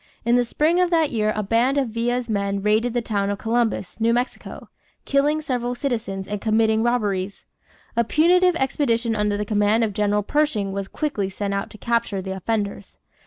In 0.25 0.35
the 0.35 0.43
spring 0.43 0.79
of 0.79 0.89
that 0.89 1.11
year 1.11 1.31
a 1.35 1.43
band 1.43 1.77
of 1.77 1.89
Villa's 1.89 2.27
men 2.27 2.63
raided 2.63 2.95
the 2.95 3.03
town 3.03 3.29
of 3.29 3.37
Columbus, 3.37 3.99
New 4.01 4.13
Mexico, 4.13 4.67
killing 5.05 5.41
several 5.41 5.75
citizens 5.75 6.27
and 6.27 6.41
committing 6.41 6.81
robberies. 6.81 7.45
A 7.95 8.03
punitive 8.03 8.55
expedition 8.55 9.15
under 9.15 9.37
the 9.37 9.45
command 9.45 9.83
of 9.83 9.93
General 9.93 10.23
Pershing 10.23 10.71
was 10.71 10.87
quickly 10.87 11.29
sent 11.29 11.53
out 11.53 11.69
to 11.69 11.77
capture 11.77 12.19
the 12.19 12.35
offenders. 12.35 12.97